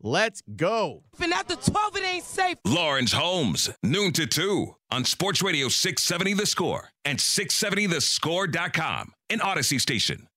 [0.00, 1.02] let's go.
[1.20, 2.56] And after 12, it ain't safe.
[2.66, 9.80] Lawrence Holmes, noon to 2 on Sports Radio 670 The Score and 670thescore.com, an Audacy
[9.80, 10.28] station.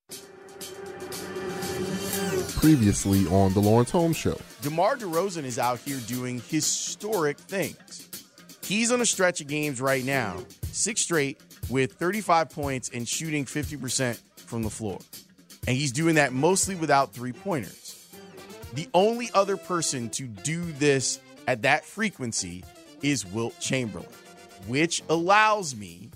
[2.60, 4.38] Previously on The Lawrence Holmes Show.
[4.62, 8.10] DeMar DeRozan is out here doing historic things.
[8.64, 10.38] He's on a stretch of games right now,
[10.72, 15.00] six straight with 35 points and shooting 50% from the floor.
[15.68, 17.89] And he's doing that mostly without three pointers.
[18.74, 22.64] The only other person to do this at that frequency
[23.02, 24.10] is Wilt Chamberlain,
[24.68, 26.10] which allows me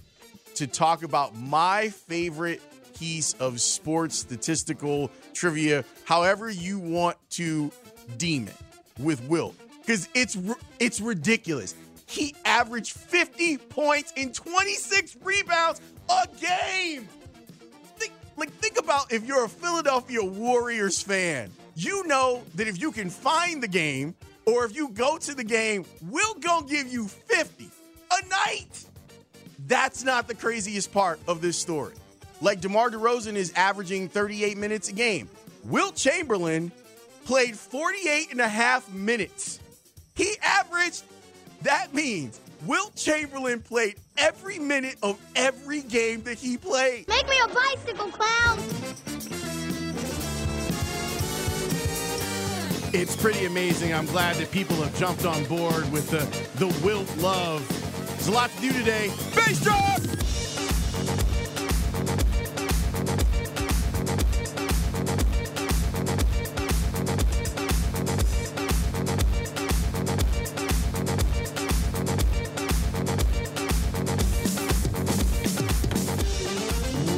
[0.55, 2.61] to talk about my favorite
[2.95, 7.71] piece of sports statistical trivia, however you want to
[8.17, 8.55] deem it,
[8.99, 10.37] with Wilt, because it's
[10.79, 11.73] it's ridiculous.
[12.05, 17.07] He averaged 50 points and 26 rebounds a game.
[17.97, 22.91] Think, like think about if you're a Philadelphia Warriors fan you know that if you
[22.91, 27.07] can find the game or if you go to the game, we'll go give you
[27.07, 27.69] 50
[28.11, 28.85] a night.
[29.67, 31.93] That's not the craziest part of this story.
[32.41, 35.29] Like DeMar DeRozan is averaging 38 minutes a game.
[35.63, 36.71] Wilt Chamberlain
[37.25, 39.59] played 48 and a half minutes.
[40.15, 41.03] He averaged,
[41.61, 47.07] that means Wilt Chamberlain played every minute of every game that he played.
[47.07, 48.59] Make me a bicycle clown.
[52.95, 53.91] It's pretty amazing.
[53.91, 56.19] I'm glad that people have jumped on board with the,
[56.59, 57.67] the Wilt love.
[58.07, 59.07] There's a lot to do today.
[59.33, 59.99] Bass drop!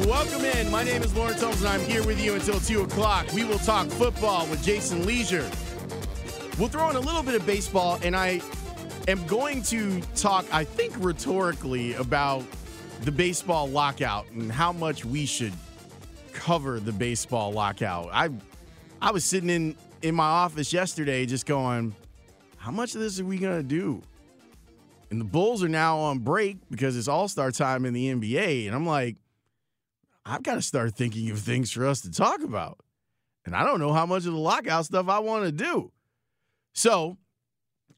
[0.06, 0.70] Welcome in.
[0.70, 3.30] My name is Lawrence Holmes, and I'm here with you until 2 o'clock.
[3.34, 5.46] We will talk football with Jason Lieser.
[6.58, 8.40] We'll throw in a little bit of baseball, and I
[9.08, 12.44] am going to talk, I think, rhetorically about
[13.02, 15.52] the baseball lockout and how much we should
[16.32, 18.08] cover the baseball lockout.
[18.10, 18.30] I
[19.02, 21.94] I was sitting in in my office yesterday just going,
[22.56, 24.02] how much of this are we going to do?
[25.10, 28.74] And the Bulls are now on break because it's All-Star time in the NBA, and
[28.74, 29.16] I'm like,
[30.24, 32.78] I've got to start thinking of things for us to talk about.
[33.44, 35.92] And I don't know how much of the lockout stuff I want to do.
[36.76, 37.16] So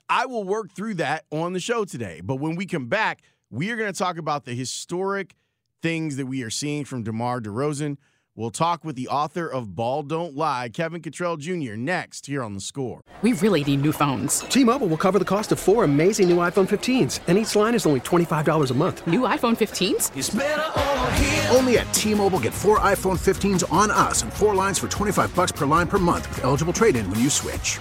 [0.08, 2.20] I will work through that on the show today.
[2.22, 5.34] But when we come back, we are going to talk about the historic
[5.82, 7.96] things that we are seeing from DeMar DeRozan.
[8.36, 12.54] We'll talk with the author of Ball Don't Lie, Kevin Cottrell Jr., next here on
[12.54, 13.00] The Score.
[13.20, 14.40] We really need new phones.
[14.42, 17.84] T-Mobile will cover the cost of four amazing new iPhone 15s, and each line is
[17.84, 19.04] only $25 a month.
[19.08, 21.52] New iPhone 15s?
[21.52, 25.50] Only at T-Mobile get four iPhone 15s on us and four lines for 25 bucks
[25.50, 27.80] per line per month with eligible trade-in when you switch.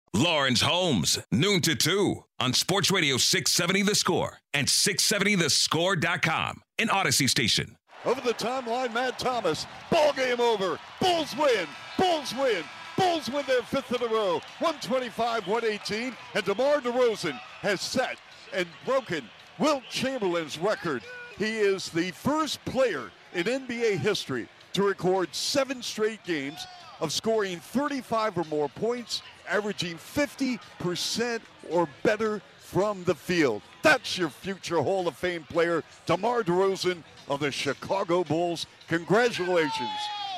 [0.13, 7.29] Lawrence Holmes, noon to 2 on Sports Radio 670 The Score and 670thescore.com, an Audacy
[7.29, 7.77] station.
[8.03, 9.65] Over the timeline, Matt Thomas.
[9.89, 10.77] Ball game over.
[10.99, 11.65] Bulls win.
[11.97, 12.63] Bulls win.
[12.97, 14.41] Bulls win their fifth in a row.
[14.59, 16.13] 125 118.
[16.33, 18.17] And DeMar DeRozan has set
[18.53, 19.29] and broken
[19.59, 21.03] Wilt Chamberlain's record.
[21.37, 26.65] He is the first player in NBA history to record seven straight games
[27.01, 33.61] of scoring 35 or more points, averaging 50% or better from the field.
[33.81, 38.67] That's your future Hall of Fame player, DeMar DeRozan of the Chicago Bulls.
[38.87, 39.89] Congratulations.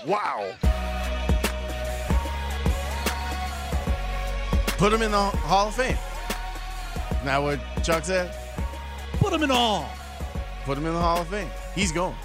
[0.07, 0.55] Wow.
[4.77, 5.97] Put him in the Hall of Fame.
[7.23, 8.35] Now what Chuck said?
[9.13, 9.87] Put him in all.
[10.65, 11.49] Put him in the Hall of Fame.
[11.75, 12.15] He's going.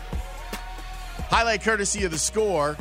[1.29, 2.77] Highlight courtesy of the score.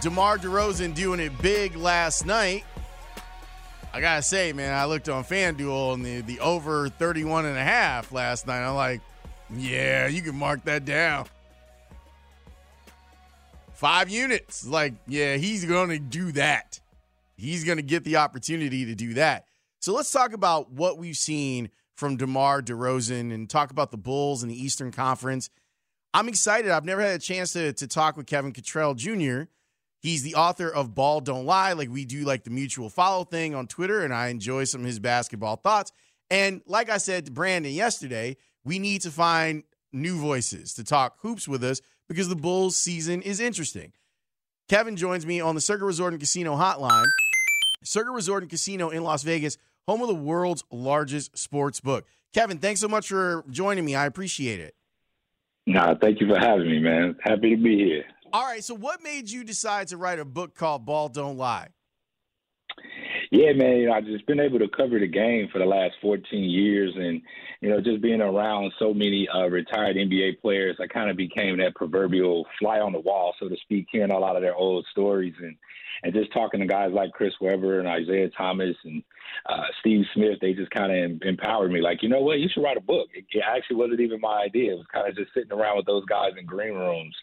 [0.00, 2.64] DeMar DeRozan doing it big last night.
[3.92, 7.62] I gotta say, man, I looked on FanDuel and the, the over 31 and a
[7.62, 8.62] half last night.
[8.62, 9.00] I'm like,
[9.54, 11.26] yeah, you can mark that down.
[13.72, 14.66] Five units.
[14.66, 16.78] Like, yeah, he's gonna do that.
[17.36, 19.46] He's gonna get the opportunity to do that.
[19.80, 24.42] So let's talk about what we've seen from DeMar DeRozan and talk about the Bulls
[24.42, 25.48] and the Eastern Conference.
[26.12, 26.70] I'm excited.
[26.70, 29.44] I've never had a chance to, to talk with Kevin Cottrell Jr.
[30.06, 31.72] He's the author of Ball Don't Lie.
[31.72, 34.86] Like we do like the mutual follow thing on Twitter, and I enjoy some of
[34.86, 35.90] his basketball thoughts.
[36.30, 41.16] And like I said to Brandon yesterday, we need to find new voices to talk
[41.22, 43.94] hoops with us because the Bulls season is interesting.
[44.68, 47.08] Kevin joins me on the Circa Resort and Casino hotline.
[47.82, 49.58] Circa Resort and Casino in Las Vegas,
[49.88, 52.06] home of the world's largest sports book.
[52.32, 53.96] Kevin, thanks so much for joining me.
[53.96, 54.76] I appreciate it.
[55.66, 57.16] Nah, thank you for having me, man.
[57.24, 58.04] Happy to be here.
[58.32, 61.68] All right, so what made you decide to write a book called Ball Don't Lie?
[63.30, 65.94] Yeah, man, you know, I've just been able to cover the game for the last
[66.00, 67.20] 14 years and,
[67.60, 71.58] you know, just being around so many uh, retired NBA players, I kind of became
[71.58, 74.86] that proverbial fly on the wall, so to speak, hearing a lot of their old
[74.92, 75.56] stories and,
[76.02, 79.02] and just talking to guys like Chris Webber and Isaiah Thomas and
[79.48, 81.80] uh, Steve Smith, they just kind of empowered me.
[81.80, 83.08] Like, you know what, you should write a book.
[83.14, 84.72] It, it actually wasn't even my idea.
[84.72, 87.16] It was kind of just sitting around with those guys in green rooms,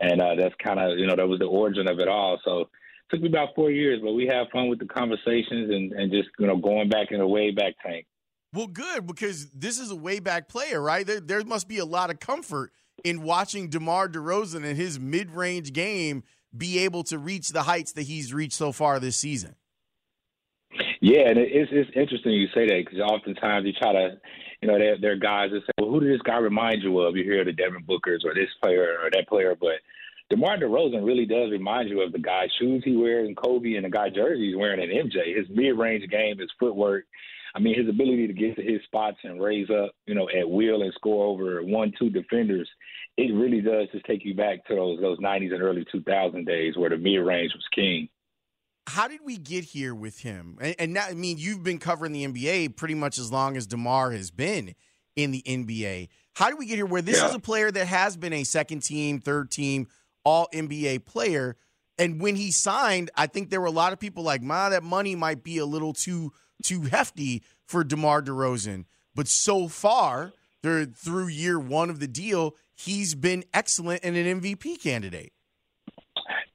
[0.00, 2.38] and uh, that's kind of you know that was the origin of it all.
[2.44, 2.68] So.
[3.10, 6.28] Took me about four years, but we have fun with the conversations and, and just
[6.38, 8.06] you know going back in the way back tank.
[8.52, 11.06] Well, good because this is a way back player, right?
[11.06, 12.72] There, there must be a lot of comfort
[13.04, 16.24] in watching DeMar DeRozan and his mid range game
[16.56, 19.54] be able to reach the heights that he's reached so far this season.
[21.00, 24.20] Yeah, and it's it's interesting you say that because oftentimes you try to,
[24.60, 26.98] you know, there there are guys that say, well, who does this guy remind you
[27.00, 27.16] of?
[27.16, 29.80] You hear the Devin Bookers or this player or that player, but
[30.30, 33.84] DeMar DeRozan really does remind you of the guy shoes he wears and Kobe and
[33.84, 35.36] the guy jersey he's wearing in MJ.
[35.36, 37.04] His mid range game, his footwork.
[37.52, 40.48] I mean, his ability to get to his spots and raise up, you know, at
[40.48, 42.68] will and score over one, two defenders.
[43.16, 46.76] It really does just take you back to those those '90s and early 2000 days
[46.76, 48.08] where the mid range was king.
[48.86, 50.58] How did we get here with him?
[50.60, 53.66] And, and now, I mean, you've been covering the NBA pretty much as long as
[53.66, 54.74] DeMar has been
[55.16, 56.08] in the NBA.
[56.34, 57.28] How did we get here where this Yeah.
[57.28, 59.88] is a player that has been a second team, third team,
[60.24, 61.56] all NBA player?
[61.98, 64.82] And when he signed, I think there were a lot of people like, "Ma, that
[64.82, 68.84] money might be a little too too hefty for DeMar DeRozan."
[69.14, 74.76] But so far, through year one of the deal, he's been excellent and an MVP
[74.82, 75.32] candidate.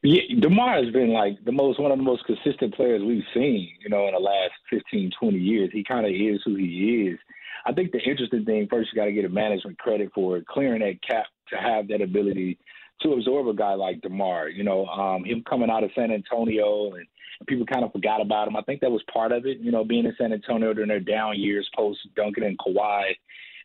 [0.01, 3.69] Yeah, DeMar has been like the most one of the most consistent players we've seen,
[3.81, 5.69] you know, in the last 15, 20 years.
[5.73, 7.19] He kind of is who he is.
[7.65, 10.81] I think the interesting thing first, you got to get a management credit for clearing
[10.81, 12.59] that cap to have that ability
[13.01, 14.49] to absorb a guy like DeMar.
[14.49, 17.05] You know, um, him coming out of San Antonio and,
[17.47, 18.55] people kind of forgot about him.
[18.55, 19.59] I think that was part of it.
[19.59, 23.11] You know, being in San Antonio during their down years post Duncan and Kawhi.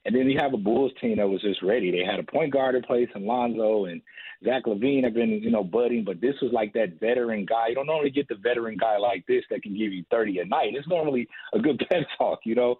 [0.04, 1.90] And then you have a Bulls team that was just ready.
[1.90, 4.00] They had a point guard in place, and Lonzo and
[4.42, 7.68] Zach LaVine have been, you know, budding, but this was like that veteran guy.
[7.68, 10.44] You don't normally get the veteran guy like this that can give you 30 a
[10.46, 10.70] night.
[10.72, 12.76] It's normally a good pep talk, you know.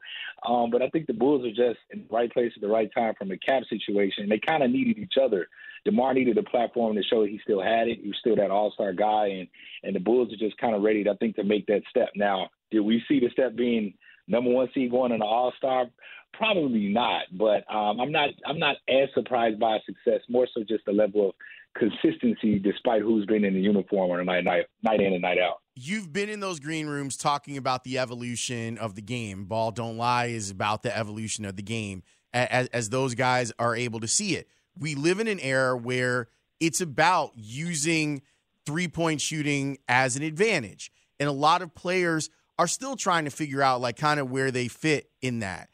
[0.48, 2.90] Um, but I think the Bulls are just in the right place at the right
[2.94, 4.28] time from a cap situation.
[4.28, 5.48] They kind of needed each other.
[5.84, 8.00] DeMar needed a platform to show he still had it.
[8.00, 9.48] He was still that all star guy, and,
[9.82, 12.10] and the Bulls are just kind of ready, I think, to make that step.
[12.16, 13.94] Now, did we see the step being
[14.28, 15.86] number one seed going in the all star
[16.32, 18.30] Probably not, but um, I'm not.
[18.46, 20.20] I'm not as surprised by success.
[20.28, 21.34] More so, just the level of
[21.76, 25.38] consistency, despite who's been in the uniform on a night, night, night in and night
[25.38, 25.60] out.
[25.74, 29.44] You've been in those green rooms talking about the evolution of the game.
[29.44, 33.74] Ball don't lie is about the evolution of the game as, as those guys are
[33.74, 34.48] able to see it.
[34.78, 38.22] We live in an era where it's about using
[38.66, 43.30] three point shooting as an advantage, and a lot of players are still trying to
[43.30, 45.69] figure out like kind of where they fit in that.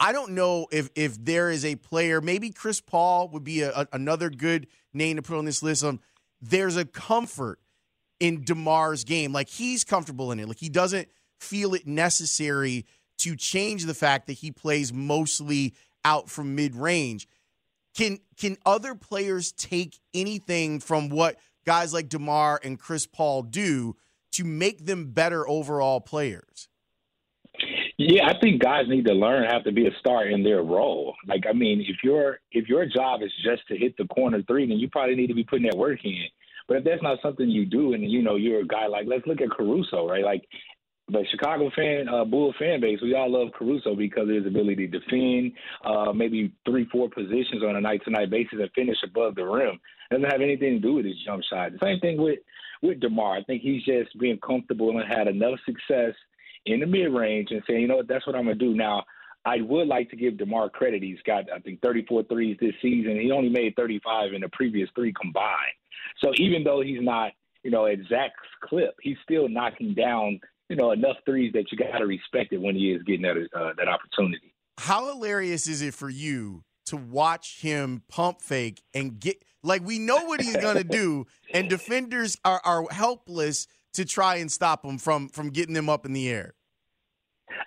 [0.00, 3.70] I don't know if if there is a player, maybe Chris Paul would be a,
[3.70, 5.84] a, another good name to put on this list.
[5.84, 6.00] Um,
[6.40, 7.60] there's a comfort
[8.18, 12.86] in DeMar's game, like he's comfortable in it, like he doesn't feel it necessary
[13.18, 17.28] to change the fact that he plays mostly out from mid range.
[17.94, 23.96] Can can other players take anything from what guys like DeMar and Chris Paul do
[24.32, 26.68] to make them better overall players?
[28.02, 31.14] Yeah, I think guys need to learn how to be a star in their role.
[31.28, 34.66] Like, I mean, if your if your job is just to hit the corner three,
[34.66, 36.24] then you probably need to be putting that work in.
[36.66, 39.26] But if that's not something you do, and you know you're a guy like, let's
[39.26, 40.24] look at Caruso, right?
[40.24, 40.42] Like,
[41.08, 44.88] the Chicago fan, uh, Bull fan base, we all love Caruso because of his ability
[44.88, 45.52] to defend,
[45.84, 49.78] uh, maybe three, four positions on a night-to-night basis and finish above the rim.
[50.10, 51.72] Doesn't have anything to do with his jump shot.
[51.72, 52.38] The same thing with
[52.80, 53.36] with Demar.
[53.36, 56.14] I think he's just being comfortable and had enough success
[56.66, 58.74] in the mid range and saying, you know what, that's what I'm going to do.
[58.74, 59.04] Now,
[59.44, 61.02] I would like to give DeMar credit.
[61.02, 63.18] He's got, I think, 34 threes this season.
[63.20, 65.74] He only made 35 in the previous three combined.
[66.22, 70.76] So even though he's not, you know, at Zach's clip, he's still knocking down, you
[70.76, 73.72] know, enough threes that you got to respect it when he is getting that uh,
[73.78, 74.54] that opportunity.
[74.78, 79.98] How hilarious is it for you to watch him pump fake and get like we
[79.98, 84.98] know what he's gonna do, and defenders are, are helpless to try and stop him
[84.98, 86.54] from from getting them up in the air?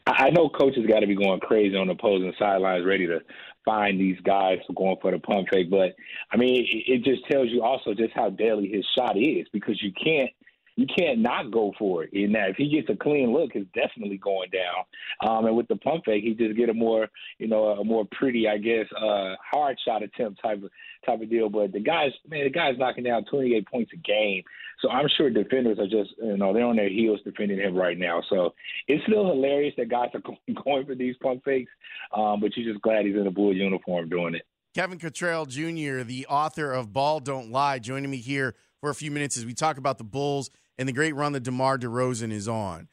[0.06, 3.20] I know coaches got to be going crazy on the opposing sidelines, ready to
[3.66, 5.70] find these guys for going for the pump fake.
[5.70, 5.96] But
[6.32, 9.82] I mean, it, it just tells you also just how deadly his shot is because
[9.82, 10.32] you can't
[10.76, 12.14] you can't not go for it.
[12.14, 15.30] In that, if he gets a clean look, it's definitely going down.
[15.30, 18.06] Um, and with the pump fake, he just get a more, you know, a more
[18.12, 20.72] pretty, I guess, uh, hard shot attempt type of
[21.06, 21.50] type of deal.
[21.50, 24.44] But the guys, man, the guy's knocking down 28 points a game.
[24.84, 27.98] So I'm sure defenders are just, you know, they're on their heels defending him right
[27.98, 28.22] now.
[28.30, 28.54] So
[28.90, 30.22] it's still hilarious that guys are
[30.64, 31.72] going for these pump fakes.
[32.14, 34.42] Um, but you're just glad he's in a blue uniform doing it.
[34.76, 39.10] Kevin Cottrell Jr., the author of Ball Don't Lie, joining me here for a few
[39.10, 42.50] minutes as we talk about the Bulls and the great run that DeMar DeRozan is
[42.50, 42.90] on.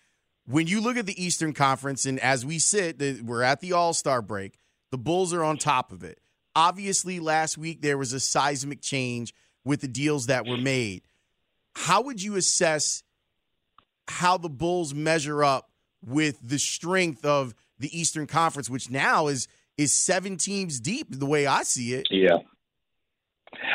[0.47, 3.95] When you look at the Eastern Conference, and as we sit, we're at the All
[3.95, 4.59] Star break,
[4.93, 6.21] the Bulls are on top of it.
[6.55, 11.03] Obviously, last week there was a seismic change with the deals that were made.
[11.75, 13.03] How would you assess
[14.09, 15.71] how the Bulls measure up
[16.05, 21.27] with the strength of the Eastern Conference, which now is is seven teams deep, the
[21.27, 22.07] way I see it?
[22.11, 22.39] Yeah.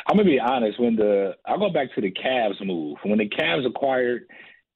[0.07, 0.79] I'm gonna be honest.
[0.79, 2.97] When the I'll go back to the Cavs move.
[3.03, 4.27] When the Cavs acquired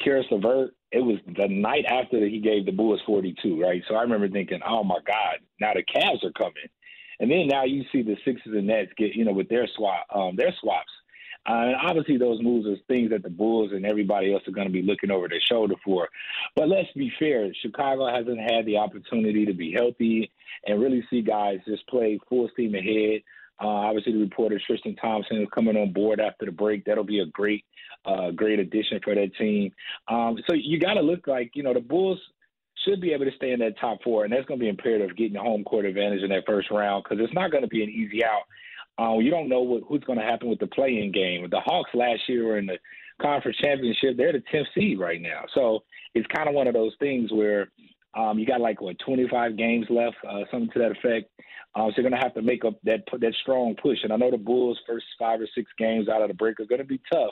[0.04, 3.82] Caris LeVert, it was the night after that he gave the Bulls 42, right?
[3.88, 6.54] So I remember thinking, oh my God, now the Cavs are coming.
[7.20, 10.06] And then now you see the Sixers and Nets get, you know, with their swap,
[10.14, 10.92] um, their swaps.
[11.50, 14.68] Uh, and obviously, those moves are things that the Bulls and everybody else are going
[14.68, 16.08] to be looking over their shoulder for.
[16.56, 20.32] But let's be fair: Chicago hasn't had the opportunity to be healthy
[20.68, 23.22] and really see guys just play full steam ahead.
[23.62, 26.86] Uh, obviously, the reporter Tristan Thompson is coming on board after the break.
[26.86, 27.66] That'll be a great,
[28.06, 29.72] uh, great addition for that team.
[30.08, 32.20] Um, so you got to look like you know the Bulls
[32.86, 35.18] should be able to stay in that top four, and that's going to be imperative
[35.18, 37.84] getting the home court advantage in that first round because it's not going to be
[37.84, 38.44] an easy out.
[39.00, 41.48] Uh, you don't know what, who's going to happen with the play-in game.
[41.50, 42.78] The Hawks last year were in the
[43.22, 44.18] conference championship.
[44.18, 45.84] They're the 10th seed right now, so
[46.16, 47.70] it's kind of one of those things where
[48.18, 51.30] um, you got like what 25 games left, uh, something to that effect.
[51.76, 54.00] Um, so you're going to have to make up that that strong push.
[54.04, 56.66] And I know the Bulls' first five or six games out of the break are
[56.66, 57.32] going to be tough.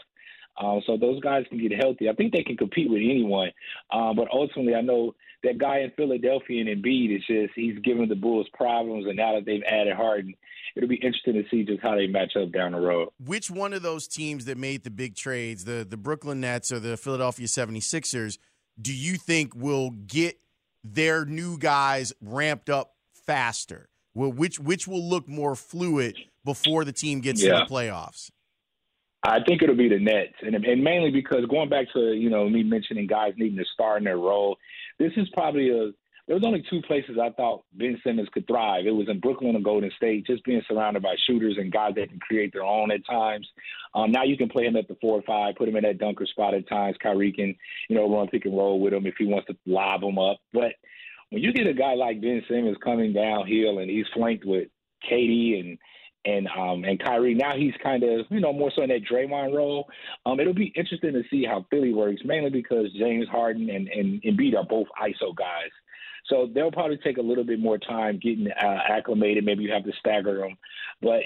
[0.59, 2.09] Um, so those guys can get healthy.
[2.09, 3.51] I think they can compete with anyone.
[3.91, 8.09] Um, but ultimately, I know that guy in Philadelphia and Embiid is just he's giving
[8.09, 9.05] the Bulls problems.
[9.05, 10.33] And now that they've added Harden,
[10.75, 13.09] it'll be interesting to see just how they match up down the road.
[13.23, 16.79] Which one of those teams that made the big trades, the the Brooklyn Nets or
[16.79, 18.39] the Philadelphia 76ers,
[18.81, 20.39] do you think will get
[20.83, 23.89] their new guys ramped up faster?
[24.15, 27.59] Well, which which will look more fluid before the team gets yeah.
[27.59, 28.31] to the playoffs?
[29.27, 32.49] I think it'll be the Nets, and, and mainly because going back to you know
[32.49, 34.57] me mentioning guys needing to start in their role,
[34.99, 35.91] this is probably a.
[36.27, 38.85] There was only two places I thought Ben Simmons could thrive.
[38.85, 42.09] It was in Brooklyn and Golden State, just being surrounded by shooters and guys that
[42.09, 43.47] can create their own at times.
[43.95, 45.99] Um, now you can play him at the four or five, put him in that
[45.99, 46.97] dunker spot at times.
[47.01, 47.55] Kyrie can,
[47.87, 50.39] you know, run pick and roll with him if he wants to lob him up.
[50.51, 50.73] But
[51.29, 54.67] when you get a guy like Ben Simmons coming downhill and he's flanked with
[55.09, 55.77] KD and
[56.27, 59.55] and um and Kyrie, now he's kind of you know more so in that Draymond
[59.55, 59.87] role.
[60.25, 64.21] Um, it'll be interesting to see how Philly works, mainly because James Harden and and
[64.23, 65.71] Embiid are both ISO guys.
[66.27, 69.45] So they'll probably take a little bit more time getting uh, acclimated.
[69.45, 70.57] Maybe you have to stagger them,
[71.01, 71.21] but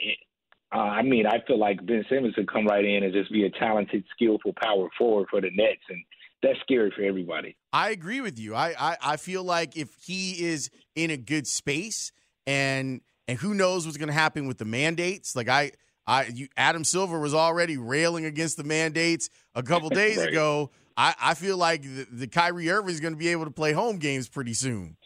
[0.73, 3.45] uh, I mean, I feel like Ben Simmons could come right in and just be
[3.45, 6.01] a talented, skillful power forward for the Nets, and
[6.41, 7.57] that's scary for everybody.
[7.73, 8.55] I agree with you.
[8.55, 12.11] I, I, I feel like if he is in a good space
[12.47, 13.01] and
[13.31, 15.37] and who knows what's going to happen with the mandates.
[15.37, 15.71] Like I
[16.05, 20.27] I you, Adam Silver was already railing against the mandates a couple days right.
[20.27, 20.69] ago.
[20.97, 23.71] I, I feel like the, the Kyrie Irving is going to be able to play
[23.71, 24.97] home games pretty soon.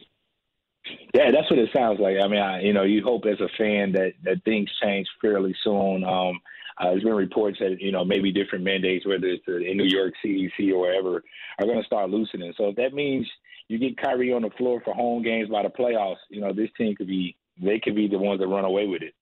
[1.13, 2.15] Yeah, that's what it sounds like.
[2.21, 5.55] I mean, I, you know, you hope as a fan that that things change fairly
[5.63, 6.03] soon.
[6.03, 6.39] Um,
[6.79, 10.15] uh, there's been reports that you know maybe different mandates, whether it's in New York
[10.25, 11.23] CEC or wherever,
[11.59, 12.55] are going to start loosening.
[12.57, 13.29] So if that means
[13.67, 16.69] you get Kyrie on the floor for home games by the playoffs, you know this
[16.75, 19.13] team could be they could be the ones that run away with it.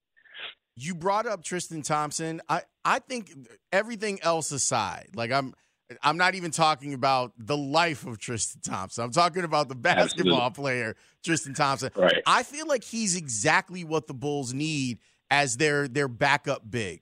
[0.75, 2.41] You brought up Tristan Thompson.
[2.49, 3.31] I I think
[3.71, 5.53] everything else aside, like I'm
[6.01, 9.03] I'm not even talking about the life of Tristan Thompson.
[9.03, 10.61] I'm talking about the basketball Absolutely.
[10.63, 11.91] player Tristan Thompson.
[11.95, 12.21] Right.
[12.25, 14.99] I feel like he's exactly what the Bulls need
[15.29, 17.01] as their their backup big.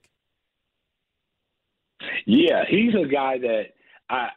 [2.26, 3.62] Yeah, he's a guy that
[4.10, 4.28] I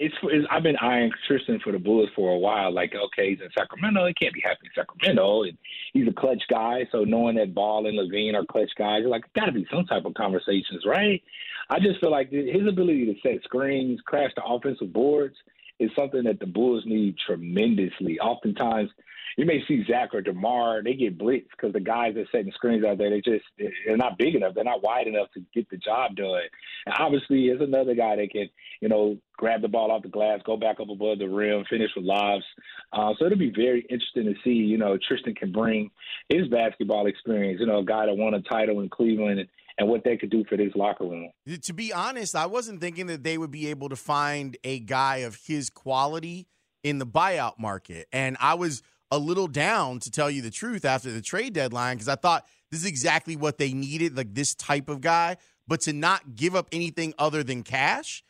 [0.00, 2.72] it's, it's, I've been eyeing Tristan for the Bulls for a while.
[2.72, 4.06] Like, okay, he's in Sacramento.
[4.06, 5.42] He can't be happy in Sacramento.
[5.42, 5.58] And
[5.92, 6.88] he's a clutch guy.
[6.90, 10.06] So knowing that Ball and LaVine are clutch guys, like, got to be some type
[10.06, 11.22] of conversations, right?
[11.68, 15.36] I just feel like his ability to set screens, crash the offensive boards,
[15.78, 18.18] is something that the Bulls need tremendously.
[18.18, 18.90] Oftentimes,
[19.36, 22.84] you may see Zach or DeMar, they get blitzed because the guys that setting screens
[22.84, 23.44] out there, they just
[23.86, 26.42] they're not big enough, they're not wide enough to get the job done.
[26.86, 28.48] And obviously, there's another guy that can,
[28.80, 31.90] you know, grab the ball off the glass, go back up above the rim, finish
[31.96, 32.44] with lobs.
[32.92, 35.90] Uh, so it'll be very interesting to see, you know, Tristan can bring
[36.28, 37.60] his basketball experience.
[37.60, 40.30] You know, a guy that won a title in Cleveland and and what they could
[40.30, 41.30] do for this locker room.
[41.62, 45.18] To be honest, I wasn't thinking that they would be able to find a guy
[45.18, 46.46] of his quality
[46.82, 48.06] in the buyout market.
[48.12, 51.96] And I was a little down to tell you the truth after the trade deadline
[51.96, 55.36] because I thought this is exactly what they needed, like this type of guy.
[55.66, 58.24] But to not give up anything other than cash,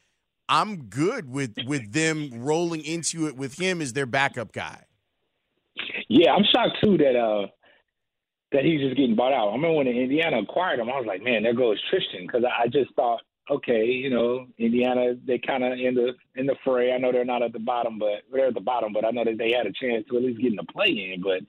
[0.49, 4.85] I'm good with with them rolling into it with him as their backup guy.
[6.09, 7.47] Yeah, I'm shocked too that uh
[8.53, 9.49] that he's just getting bought out.
[9.51, 12.67] I remember when Indiana acquired him, I was like, man, there goes Tristan, because I
[12.67, 16.93] just thought, okay, you know, Indiana, they kind of in the in the fray.
[16.93, 19.25] I know they're not at the bottom, but they're at the bottom, but I know
[19.25, 21.21] that they had a chance to at least get in the play in.
[21.23, 21.41] But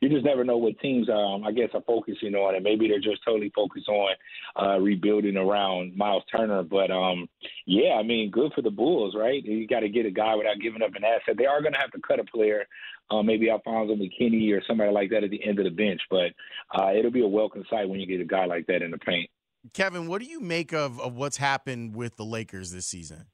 [0.00, 3.00] you just never know what teams, um, I guess, are focusing on, and maybe they're
[3.00, 4.14] just totally focused on
[4.60, 6.62] uh, rebuilding around Miles Turner.
[6.62, 7.28] But um,
[7.64, 9.42] yeah, I mean, good for the Bulls, right?
[9.42, 11.36] You got to get a guy without giving up an asset.
[11.38, 12.66] They are going to have to cut a player
[13.10, 16.00] uh, maybe Alfonzo McKinnie or somebody like that at the end of the bench.
[16.10, 16.32] But
[16.76, 18.98] uh, it'll be a welcome sight when you get a guy like that in the
[18.98, 19.30] paint.
[19.72, 23.26] Kevin, what do you make of, of what's happened with the Lakers this season?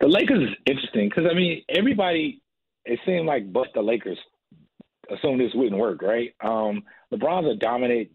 [0.00, 2.42] The Lakers is interesting because I mean everybody
[2.84, 4.18] it seemed like but the Lakers
[5.10, 6.34] assumed this wouldn't work, right?
[6.42, 6.82] Um,
[7.12, 8.08] LeBron's a dominant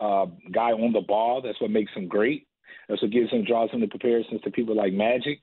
[0.00, 1.40] uh, guy on the ball.
[1.42, 2.46] That's what makes him great.
[2.88, 5.40] That's what gives him draws him the comparisons to people like Magic.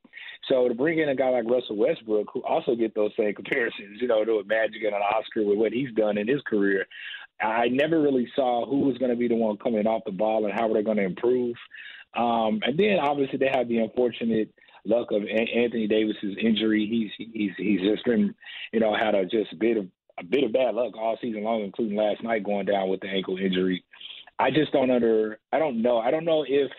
[0.47, 3.99] So to bring in a guy like Russell Westbrook, who also get those same comparisons,
[3.99, 6.85] you know, to a Magic and an Oscar with what he's done in his career,
[7.41, 10.45] I never really saw who was going to be the one coming off the ball
[10.45, 11.55] and how were they're going to improve.
[12.15, 14.53] Um, and then obviously they have the unfortunate
[14.85, 16.87] luck of Anthony Davis's injury.
[16.87, 18.35] He's he's he's just been,
[18.71, 19.87] you know, had a just a bit of
[20.19, 23.07] a bit of bad luck all season long, including last night going down with the
[23.07, 23.83] ankle injury.
[24.37, 25.99] I just don't under I don't know.
[25.99, 26.71] I don't know if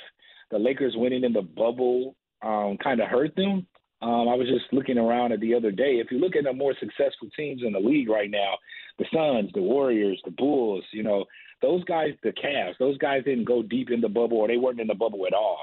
[0.51, 3.67] the Lakers winning in the bubble um, kind of hurt them.
[4.03, 6.01] Um, I was just looking around at the other day.
[6.01, 8.55] If you look at the more successful teams in the league right now,
[8.99, 11.25] the Suns, the Warriors, the Bulls, you know,
[11.63, 14.81] those guys, the Cavs, those guys didn't go deep in the bubble or they weren't
[14.81, 15.59] in the bubble at all.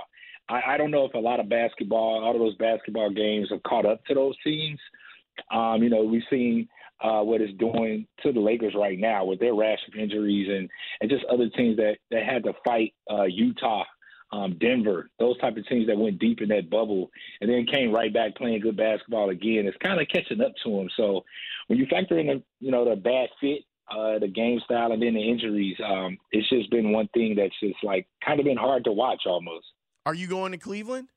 [0.48, 3.62] I, I don't know if a lot of basketball, all of those basketball games have
[3.64, 4.80] caught up to those teams.
[5.52, 6.70] Um, you know, we've seen
[7.02, 10.70] uh, what it's doing to the Lakers right now with their rash of injuries and,
[11.02, 13.84] and just other teams that, that had to fight uh, Utah
[14.32, 17.10] um, Denver, those type of teams that went deep in that bubble
[17.42, 19.66] and then came right back playing good basketball again.
[19.66, 20.90] It's kind of catching up to them.
[20.96, 21.24] So
[21.68, 25.02] when you factor in the you know the bad fit, uh, the game style, and
[25.02, 28.58] then the injuries, um, it's just been one thing that's just like kind of been
[28.58, 29.66] hard to watch almost.
[30.06, 31.08] Are you going to Cleveland?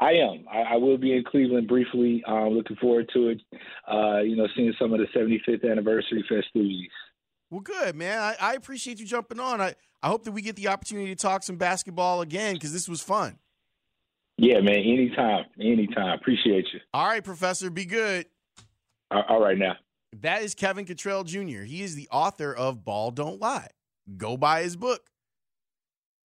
[0.00, 0.44] I am.
[0.50, 2.22] I, I will be in Cleveland briefly.
[2.26, 3.40] I'm looking forward to it.
[3.90, 6.90] Uh, you know, seeing some of the 75th anniversary festivities.
[7.50, 8.18] Well, good, man.
[8.18, 9.60] I, I appreciate you jumping on.
[9.60, 12.88] I, I hope that we get the opportunity to talk some basketball again because this
[12.88, 13.38] was fun.
[14.36, 14.76] Yeah, man.
[14.76, 15.44] Anytime.
[15.60, 16.18] Anytime.
[16.18, 16.80] Appreciate you.
[16.92, 17.70] All right, Professor.
[17.70, 18.26] Be good.
[19.10, 19.76] All right now.
[20.20, 21.62] That is Kevin Cottrell Jr.
[21.62, 23.68] He is the author of Ball Don't Lie.
[24.16, 25.02] Go buy his book.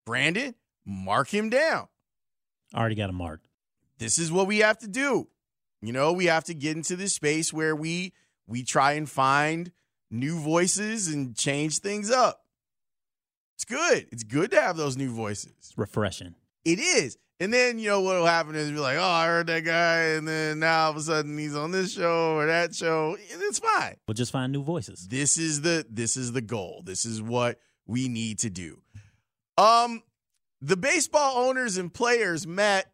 [0.05, 0.55] Brandon,
[0.85, 1.87] mark him down.
[2.73, 3.47] I Already got him marked.
[3.97, 5.27] This is what we have to do.
[5.81, 8.13] You know, we have to get into this space where we
[8.47, 9.71] we try and find
[10.11, 12.41] new voices and change things up.
[13.55, 14.07] It's good.
[14.11, 15.53] It's good to have those new voices.
[15.59, 16.35] It's refreshing.
[16.65, 17.17] It is.
[17.39, 19.99] And then, you know, what will happen is be like, oh, I heard that guy.
[20.15, 23.17] And then now all of a sudden he's on this show or that show.
[23.31, 23.95] And It's fine.
[24.07, 25.07] We'll just find new voices.
[25.07, 26.83] This is the this is the goal.
[26.85, 28.81] This is what we need to do.
[29.57, 30.03] Um,
[30.61, 32.91] the baseball owners and players met.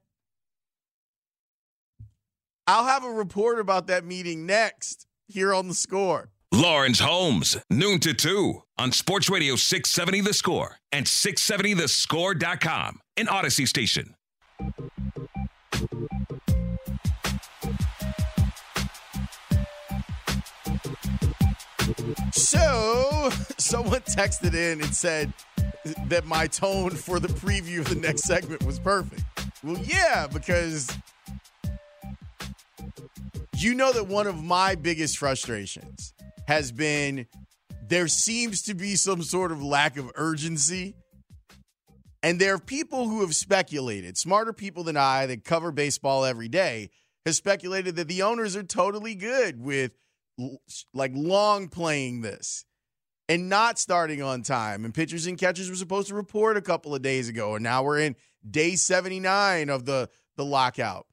[2.65, 6.29] I'll have a report about that meeting next here on the score.
[6.53, 13.67] Lawrence Holmes, noon to 2 on Sports Radio 670 The Score and 670thescore.com, in Audacy
[13.67, 14.15] station.
[22.31, 25.33] So, someone texted in and said
[26.07, 29.23] that my tone for the preview of the next segment was perfect.
[29.63, 30.89] Well, yeah, because
[33.57, 36.13] you know that one of my biggest frustrations
[36.47, 37.27] has been
[37.87, 40.95] there seems to be some sort of lack of urgency.
[42.23, 46.47] And there are people who have speculated, smarter people than I that cover baseball every
[46.47, 46.89] day,
[47.25, 49.91] have speculated that the owners are totally good with
[50.93, 52.65] like long playing this
[53.29, 54.85] and not starting on time.
[54.85, 57.83] And pitchers and catchers were supposed to report a couple of days ago, and now
[57.83, 58.15] we're in
[58.49, 61.07] day 79 of the the lockout.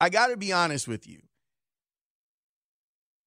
[0.00, 1.20] I got to be honest with you.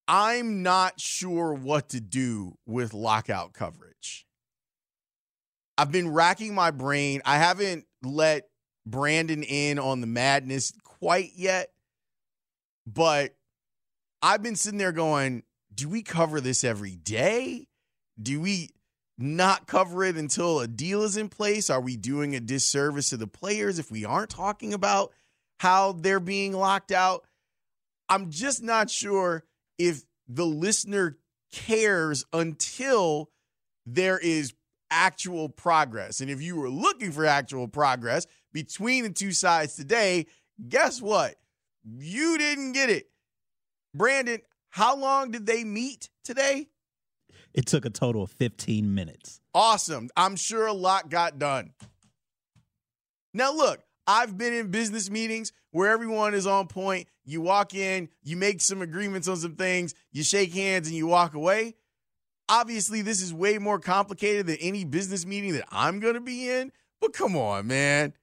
[0.08, 4.26] I'm not sure what to do with lockout coverage.
[5.78, 7.22] I've been racking my brain.
[7.26, 8.48] I haven't let
[8.86, 11.70] Brandon in on the madness quite yet,
[12.86, 13.36] but
[14.22, 17.68] I've been sitting there going, do we cover this every day?
[18.22, 18.70] Do we
[19.18, 21.70] not cover it until a deal is in place?
[21.70, 25.12] Are we doing a disservice to the players if we aren't talking about
[25.60, 27.26] how they're being locked out?
[28.10, 29.44] I'm just not sure
[29.88, 31.17] if the listener
[31.52, 33.30] cares until
[33.86, 34.54] there is
[34.89, 36.22] actual progress.
[36.22, 40.28] And if you were looking for actual progress between the two sides today,
[40.69, 41.36] guess what?
[41.84, 43.10] You didn't get it.
[43.93, 46.67] Brandon, how long did they meet today?
[47.54, 49.39] It took a total of 15 minutes.
[49.54, 50.10] Awesome.
[50.17, 51.72] I'm sure a lot got done.
[53.34, 57.08] Now, look, I've been in business meetings where everyone is on point.
[57.26, 61.08] You walk in, you make some agreements on some things, you shake hands, and you
[61.08, 61.76] walk away.
[62.50, 66.50] Obviously, this is way more complicated than any business meeting that I'm going to be
[66.50, 66.72] in.
[67.00, 68.13] But come on, man.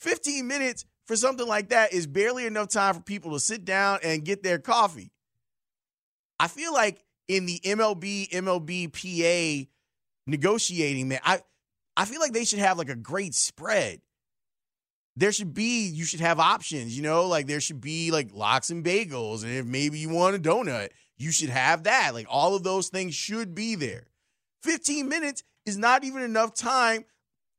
[0.00, 3.98] 15 minutes for something like that is barely enough time for people to sit down
[4.04, 5.10] and get their coffee.
[6.38, 9.68] I feel like in the MLB, MLB PA
[10.28, 11.40] negotiating, man, I,
[11.96, 14.00] I feel like they should have like a great spread
[15.18, 17.26] there should be you should have options you know?
[17.26, 20.90] Like there should be like lox and bagels and if maybe you want a donut
[21.16, 22.14] you should have that.
[22.14, 24.06] Like all of those things should be there.
[24.62, 27.04] 15 minutes is not even enough time.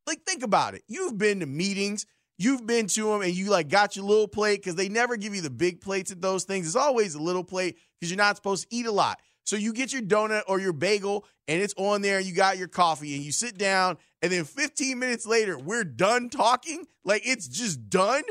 [0.08, 0.84] Like think about it.
[0.88, 2.06] You've been to meetings
[2.40, 5.36] you've been to them and you like got your little plate because they never give
[5.36, 6.66] you the big plates at those things.
[6.66, 9.74] It's always a little plate because you're not supposed to eat a lot so you
[9.74, 13.24] get your donut or your bagel and it's on there, you got your coffee and
[13.24, 16.86] you sit down, and then 15 minutes later, we're done talking.
[17.04, 18.24] Like it's just done.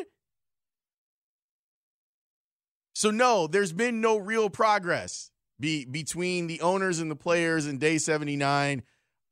[2.98, 7.78] So, no, there's been no real progress be, between the owners and the players in
[7.78, 8.82] day 79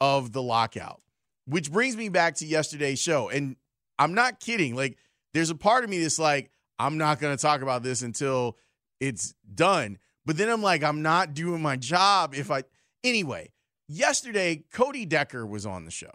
[0.01, 1.01] of the lockout,
[1.47, 3.29] which brings me back to yesterday's show.
[3.29, 3.57] And
[3.99, 4.77] I'm not kidding.
[4.77, 4.99] Like,
[5.35, 8.57] there's a part of me that's like, I'm not going to talk about this until
[9.01, 9.99] it's done.
[10.27, 12.65] But then I'm like, I'm not doing my job if I.
[13.05, 13.53] Anyway,
[13.89, 16.13] yesterday, Cody Decker was on the show.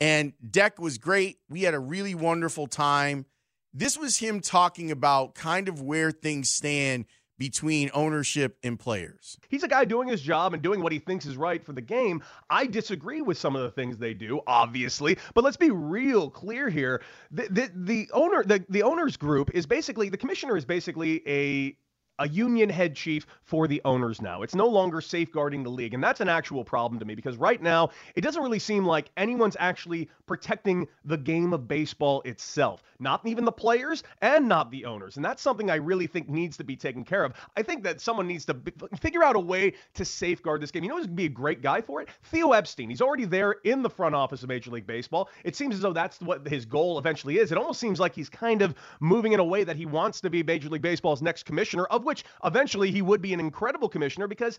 [0.00, 1.38] And Deck was great.
[1.48, 3.24] We had a really wonderful time.
[3.72, 7.06] This was him talking about kind of where things stand
[7.38, 9.38] between ownership and players.
[9.48, 11.80] He's a guy doing his job and doing what he thinks is right for the
[11.80, 12.22] game.
[12.48, 16.68] I disagree with some of the things they do, obviously, but let's be real clear
[16.68, 17.02] here.
[17.32, 21.76] The the, the owner the, the owners group is basically the commissioner is basically a
[22.18, 24.42] a union head chief for the owners now.
[24.42, 25.94] It's no longer safeguarding the league.
[25.94, 29.10] And that's an actual problem to me because right now, it doesn't really seem like
[29.16, 32.82] anyone's actually protecting the game of baseball itself.
[32.98, 35.16] Not even the players and not the owners.
[35.16, 37.34] And that's something I really think needs to be taken care of.
[37.56, 38.56] I think that someone needs to
[39.00, 40.84] figure out a way to safeguard this game.
[40.84, 42.08] You know who's going to be a great guy for it?
[42.24, 42.88] Theo Epstein.
[42.88, 45.28] He's already there in the front office of Major League Baseball.
[45.42, 47.52] It seems as though that's what his goal eventually is.
[47.52, 50.30] It almost seems like he's kind of moving in a way that he wants to
[50.30, 54.28] be Major League Baseball's next commissioner of which eventually he would be an incredible commissioner
[54.28, 54.58] because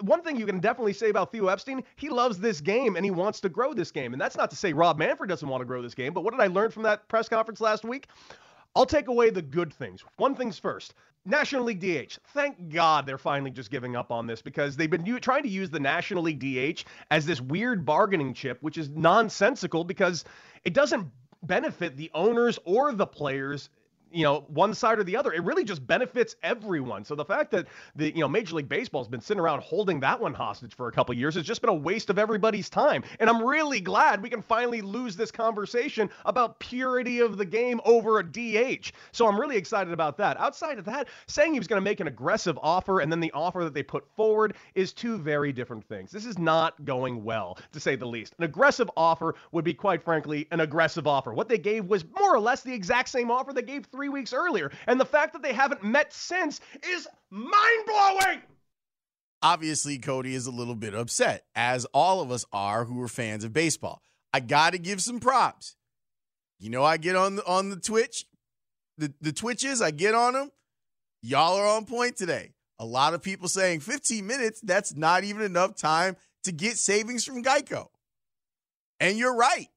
[0.00, 3.10] one thing you can definitely say about Theo Epstein, he loves this game and he
[3.10, 4.12] wants to grow this game.
[4.12, 6.32] And that's not to say Rob Manfred doesn't want to grow this game, but what
[6.32, 8.08] did I learn from that press conference last week?
[8.76, 10.04] I'll take away the good things.
[10.16, 10.94] One thing's first.
[11.26, 12.18] National League DH.
[12.34, 15.48] Thank God they're finally just giving up on this because they've been u- trying to
[15.48, 20.24] use the National League DH as this weird bargaining chip, which is nonsensical because
[20.64, 21.06] it doesn't
[21.42, 23.70] benefit the owners or the players
[24.14, 25.32] you know, one side or the other.
[25.32, 27.04] It really just benefits everyone.
[27.04, 30.20] So the fact that the you know Major League Baseball's been sitting around holding that
[30.20, 33.02] one hostage for a couple years has just been a waste of everybody's time.
[33.18, 37.80] And I'm really glad we can finally lose this conversation about purity of the game
[37.84, 38.92] over a DH.
[39.12, 40.38] So I'm really excited about that.
[40.38, 43.32] Outside of that, saying he was going to make an aggressive offer and then the
[43.32, 46.10] offer that they put forward is two very different things.
[46.10, 48.34] This is not going well, to say the least.
[48.38, 51.32] An aggressive offer would be quite frankly an aggressive offer.
[51.32, 54.32] What they gave was more or less the exact same offer they gave 3 weeks
[54.32, 54.70] earlier.
[54.86, 58.42] And the fact that they haven't met since is mind blowing.
[59.42, 63.44] Obviously, Cody is a little bit upset, as all of us are who are fans
[63.44, 64.00] of baseball.
[64.32, 65.76] I got to give some props.
[66.58, 68.24] You know, I get on the on the Twitch,
[68.96, 69.82] the the Twitches.
[69.82, 70.50] I get on them.
[71.22, 72.54] Y'all are on point today.
[72.78, 74.60] A lot of people saying 15 minutes.
[74.60, 77.88] That's not even enough time to get savings from Geico.
[79.00, 79.68] And you're right.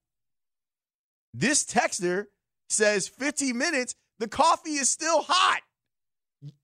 [1.34, 2.26] This texter
[2.70, 5.62] says 15 minutes the coffee is still hot.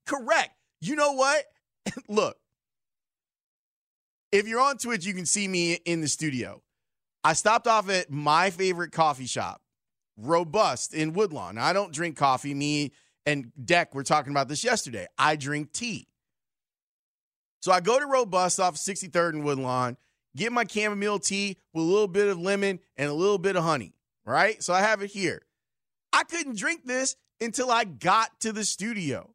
[0.06, 0.52] Correct.
[0.82, 1.46] You know what?
[2.08, 2.38] Look,
[4.32, 6.62] if you're on Twitch, you can see me in the studio.
[7.24, 9.62] I stopped off at my favorite coffee shop,
[10.18, 11.58] Robust in Woodlawn.
[11.58, 12.54] I don't drink coffee.
[12.54, 12.92] Me
[13.26, 15.08] and Deck were talking about this yesterday.
[15.18, 16.08] I drink tea.
[17.62, 19.96] So I go to Robust off 63rd and Woodlawn,
[20.36, 23.64] get my chamomile tea with a little bit of lemon and a little bit of
[23.64, 23.94] honey,
[24.26, 24.62] right?
[24.62, 25.44] So I have it here.
[26.12, 29.34] I couldn't drink this until I got to the studio.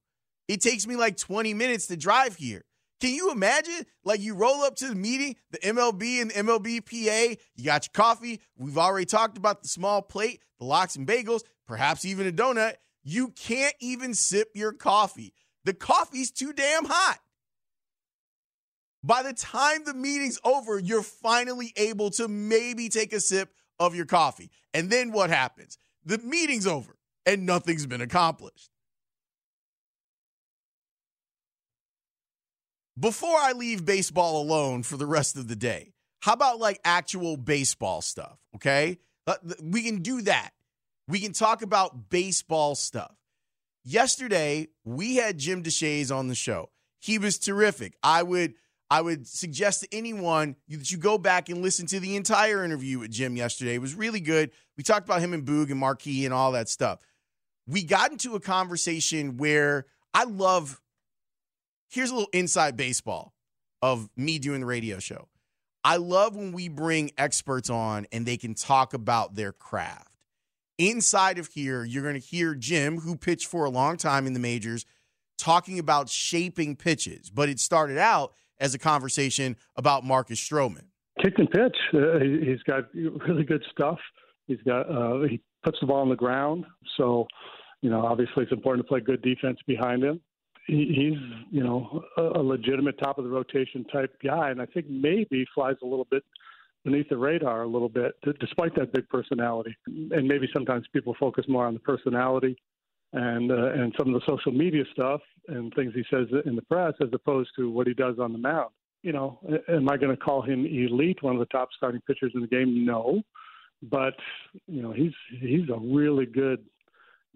[0.49, 2.65] It takes me like 20 minutes to drive here.
[3.01, 3.87] Can you imagine?
[4.05, 7.87] Like you roll up to the meeting, the MLB and the MLB PA, you got
[7.87, 8.41] your coffee.
[8.57, 12.75] We've already talked about the small plate, the lox and bagels, perhaps even a donut.
[13.05, 15.33] You can't even sip your coffee.
[15.65, 17.19] The coffee's too damn hot.
[19.05, 23.95] By the time the meeting's over, you're finally able to maybe take a sip of
[23.95, 24.51] your coffee.
[24.75, 25.79] And then what happens?
[26.05, 26.98] The meeting's over
[27.29, 28.71] and nothing's been accomplished.
[32.99, 37.37] Before I leave baseball alone for the rest of the day, how about like actual
[37.37, 38.39] baseball stuff?
[38.57, 38.99] Okay.
[39.27, 40.51] Uh, we can do that.
[41.07, 43.15] We can talk about baseball stuff.
[43.85, 46.71] Yesterday, we had Jim Deshaies on the show.
[46.99, 47.95] He was terrific.
[48.03, 48.55] I would
[48.91, 52.99] I would suggest to anyone that you go back and listen to the entire interview
[52.99, 53.75] with Jim yesterday.
[53.75, 54.51] It was really good.
[54.79, 57.01] We talked about him and Boog and Marquee and all that stuff.
[57.69, 60.81] We got into a conversation where I love.
[61.91, 63.33] Here's a little inside baseball
[63.83, 65.29] of me doing the radio show.
[65.85, 70.11] I love when we bring experts on and they can talk about their craft.
[70.79, 74.33] Inside of here, you're going to hear Jim, who pitched for a long time in
[74.33, 74.85] the majors,
[75.37, 77.31] talking about shaping pitches.
[77.31, 80.85] But it started out as a conversation about Marcus Stroman.
[81.23, 81.77] Kick and pitch.
[81.95, 83.99] Uh, he, has got really good stuff.
[84.47, 86.65] He's got uh, he puts the ball on the ground.
[86.97, 87.27] So,
[87.83, 90.21] you know, obviously it's important to play good defense behind him.
[90.67, 94.67] He, he's you know a, a legitimate top of the rotation type guy, and I
[94.67, 96.23] think maybe flies a little bit
[96.85, 99.75] beneath the radar a little bit, despite that big personality.
[99.87, 102.57] And maybe sometimes people focus more on the personality
[103.13, 106.63] and uh, and some of the social media stuff and things he says in the
[106.63, 108.71] press as opposed to what he does on the mound.
[109.03, 112.33] You know, am I going to call him elite, one of the top starting pitchers
[112.35, 112.85] in the game?
[112.85, 113.23] No,
[113.83, 114.15] but
[114.67, 116.65] you know he's he's a really good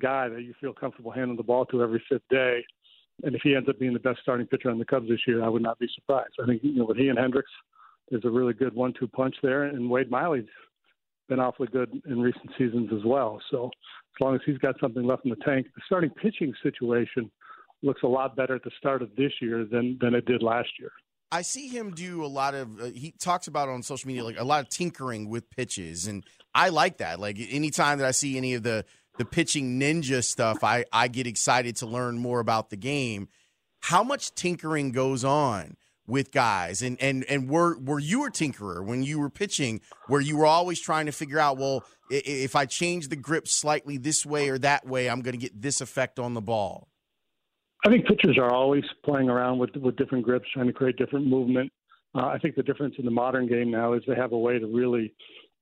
[0.01, 2.65] guy that you feel comfortable handing the ball to every fifth day.
[3.23, 5.45] And if he ends up being the best starting pitcher on the Cubs this year,
[5.45, 6.35] I would not be surprised.
[6.43, 7.51] I think you know with he and Hendricks,
[8.11, 10.47] there's a really good one-two punch there, and Wade Miley's
[11.29, 13.41] been awfully good in recent seasons as well.
[13.51, 17.31] So as long as he's got something left in the tank, the starting pitching situation
[17.83, 20.69] looks a lot better at the start of this year than than it did last
[20.79, 20.91] year.
[21.31, 22.81] I see him do a lot of.
[22.81, 26.25] Uh, he talks about on social media like a lot of tinkering with pitches, and
[26.55, 27.19] I like that.
[27.19, 28.85] Like anytime that I see any of the
[29.19, 33.29] the pitching ninja stuff, I I get excited to learn more about the game.
[33.81, 38.85] How much tinkering goes on with guys, and and and were were you a tinkerer
[38.85, 42.67] when you were pitching, where you were always trying to figure out, well, if I
[42.67, 46.19] change the grip slightly this way or that way, I'm going to get this effect
[46.19, 46.89] on the ball.
[47.85, 51.27] I think pitchers are always playing around with with different grips, trying to create different
[51.27, 51.73] movement.
[52.15, 54.59] Uh, I think the difference in the modern game now is they have a way
[54.59, 55.15] to really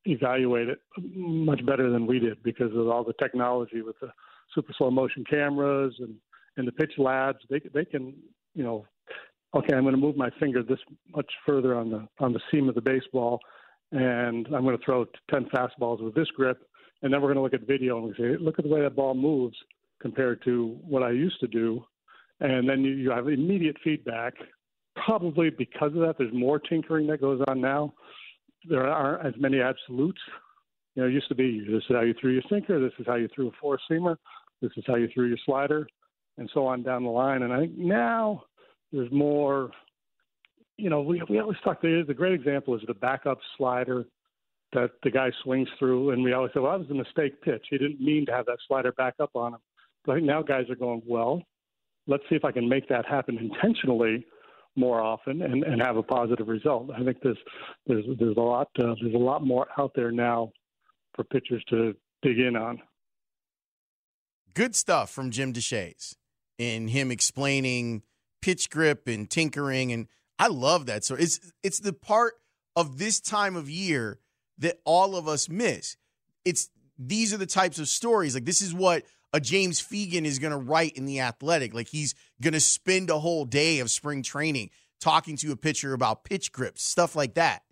[0.05, 0.81] evaluate it
[1.15, 4.11] much better than we did because of all the technology with the
[4.55, 6.15] super slow motion cameras and
[6.57, 8.15] and the pitch labs, they they can
[8.55, 8.87] you know,
[9.55, 10.79] okay, I'm going to move my finger this
[11.15, 13.41] much further on the on the seam of the baseball,
[13.93, 16.61] and I'm going to throw ten fastballs with this grip,
[17.03, 18.83] and then we're going to look at video and we say, look at the way
[18.83, 19.57] that ball moves
[20.01, 21.85] compared to what I used to do,
[22.41, 24.35] and then you, you have immediate feedback.
[25.07, 27.95] Probably because of that, there's more tinkering that goes on now.
[28.69, 30.21] There aren't as many absolutes.
[30.95, 33.07] You know, it used to be this is how you threw your sinker, this is
[33.07, 34.17] how you threw a four seamer,
[34.61, 35.87] this is how you threw your slider,
[36.37, 37.43] and so on down the line.
[37.43, 38.45] And I think now
[38.93, 39.71] there's more.
[40.77, 41.81] You know, we we always talk.
[41.81, 44.05] The, the great example is the backup slider
[44.73, 47.67] that the guy swings through, and we always say, "Well, that was a mistake pitch.
[47.71, 49.61] He didn't mean to have that slider back up on him."
[50.05, 51.43] But now guys are going, "Well,
[52.07, 54.27] let's see if I can make that happen intentionally."
[54.77, 56.91] More often and, and have a positive result.
[56.97, 57.39] I think there's
[57.87, 60.53] there's there's a lot uh, there's a lot more out there now
[61.15, 62.81] for pitchers to dig in on.
[64.55, 66.15] Good stuff from Jim Deshaies
[66.59, 68.03] in him explaining
[68.43, 70.07] pitch grip and tinkering, and
[70.39, 71.05] I love that.
[71.05, 72.35] So it's it's the part
[72.77, 74.21] of this time of year
[74.59, 75.97] that all of us miss.
[76.45, 78.35] It's these are the types of stories.
[78.35, 81.75] Like this is what a James Fegan is going to write in the Athletic.
[81.75, 85.93] Like he's going to spend a whole day of spring training talking to a pitcher
[85.93, 87.63] about pitch grips, stuff like that.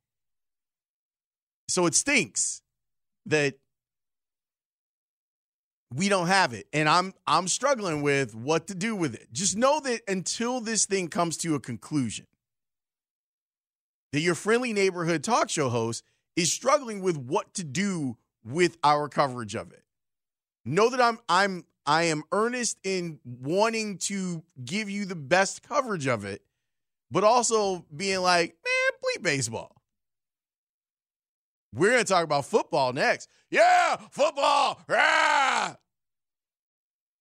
[1.68, 2.62] So it stinks
[3.26, 3.54] that
[5.94, 9.28] we don't have it and I'm I'm struggling with what to do with it.
[9.32, 12.26] Just know that until this thing comes to a conclusion
[14.12, 16.04] that your friendly neighborhood talk show host
[16.36, 19.82] is struggling with what to do with our coverage of it.
[20.68, 26.06] Know that I'm I'm I am earnest in wanting to give you the best coverage
[26.06, 26.42] of it,
[27.10, 29.80] but also being like, man, bleep baseball.
[31.74, 33.30] We're to talk about football next.
[33.50, 34.82] Yeah, football.
[34.90, 35.76] Yeah.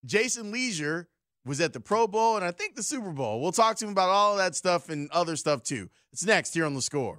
[0.04, 1.08] Jason Lieser
[1.46, 3.40] was at the Pro Bowl and I think the Super Bowl.
[3.40, 5.88] We'll talk to him about all of that stuff and other stuff too.
[6.12, 7.18] It's next here on the score.